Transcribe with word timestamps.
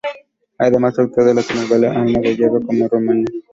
Además, 0.57 0.97
actuó 0.97 1.27
en 1.27 1.35
la 1.35 1.43
telenovela 1.43 1.91
Alma 1.91 2.19
de 2.21 2.35
hierro 2.35 2.59
como 2.65 2.87
Romina. 2.87 3.27